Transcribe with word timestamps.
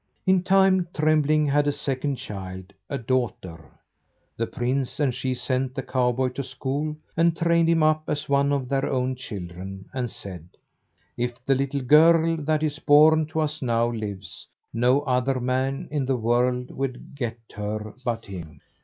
In 0.25 0.41
time 0.41 0.87
Trembling 0.95 1.45
had 1.45 1.67
a 1.67 1.71
second 1.71 2.15
child, 2.15 2.73
a 2.89 2.97
daughter. 2.97 3.65
The 4.35 4.47
prince 4.47 4.99
and 4.99 5.13
she 5.13 5.35
sent 5.35 5.75
the 5.75 5.83
cowboy 5.83 6.29
to 6.29 6.43
school, 6.43 6.95
and 7.15 7.37
trained 7.37 7.69
him 7.69 7.83
up 7.83 8.05
as 8.07 8.27
one 8.27 8.51
of 8.51 8.67
their 8.67 8.85
own 8.87 9.13
children, 9.15 9.85
and 9.93 10.09
said: 10.09 10.49
"If 11.17 11.35
the 11.45 11.53
little 11.53 11.81
girl 11.81 12.35
that 12.37 12.63
is 12.63 12.79
born 12.79 13.27
to 13.27 13.41
us 13.41 13.61
now 13.61 13.89
lives, 13.91 14.47
no 14.73 15.01
other 15.01 15.39
man 15.39 15.87
in 15.91 16.07
the 16.07 16.17
world 16.17 16.71
will 16.71 16.95
get 17.13 17.37
her 17.55 17.93
but 18.03 18.25
him." 18.25 18.59